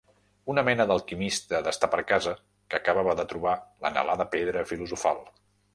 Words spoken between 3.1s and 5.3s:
de trobar l'anhelada pedra filosofal.